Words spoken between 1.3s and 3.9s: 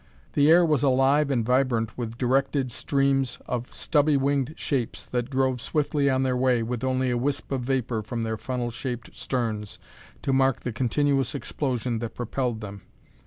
vibrant with directed streams of